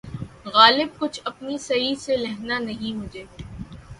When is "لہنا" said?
2.17-2.57